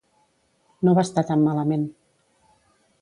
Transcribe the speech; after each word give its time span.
No 0.87 0.95
va 0.99 1.05
estar 1.07 1.25
tan 1.33 1.43
malament. 1.49 1.87